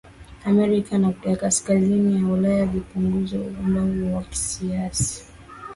Amerika 0.45 0.99
ya 1.29 1.35
Kaskazini 1.37 2.21
na 2.21 2.29
Ulaya 2.33 2.65
vimepunguza 2.65 3.37
ukungu 3.39 4.05
huu 4.05 4.13
kwa 4.13 4.23
kiasi 4.23 5.25